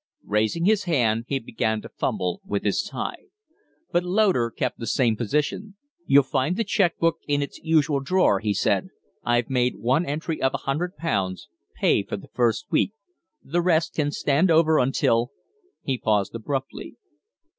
Raising 0.25 0.65
his 0.65 0.85
hand, 0.85 1.25
he 1.27 1.37
began 1.37 1.79
to 1.83 1.89
fumble 1.89 2.41
with 2.43 2.63
his 2.63 2.81
tie. 2.81 3.25
But 3.91 4.03
Loder 4.03 4.49
kept 4.49 4.79
the 4.79 4.87
same 4.87 5.15
position. 5.15 5.75
"You'll 6.07 6.23
find 6.23 6.57
the 6.57 6.63
check 6.63 6.97
book 6.97 7.19
in 7.27 7.43
its 7.43 7.59
usual 7.61 7.99
drawer," 7.99 8.39
he 8.39 8.51
said. 8.51 8.89
"I've 9.23 9.51
made 9.51 9.75
one 9.75 10.03
entry 10.07 10.41
of 10.41 10.55
a 10.55 10.65
hundred 10.65 10.97
pounds 10.97 11.49
pay 11.75 12.01
for 12.01 12.17
the 12.17 12.29
first 12.29 12.65
week. 12.71 12.93
The 13.43 13.61
rest 13.61 13.93
can 13.93 14.09
stand 14.09 14.49
over 14.49 14.79
until" 14.79 15.33
He 15.83 15.99
paused 15.99 16.33
abruptly. 16.33 16.95